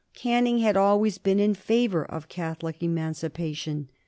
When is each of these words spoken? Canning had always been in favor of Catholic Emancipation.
Canning 0.15 0.57
had 0.57 0.75
always 0.75 1.19
been 1.19 1.39
in 1.39 1.53
favor 1.53 2.03
of 2.03 2.27
Catholic 2.27 2.81
Emancipation. 2.81 3.87